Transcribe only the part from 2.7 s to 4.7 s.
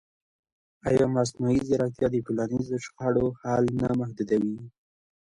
شخړو حل نه محدودوي؟